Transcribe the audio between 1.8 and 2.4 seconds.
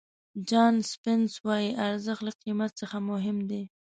ارزښت له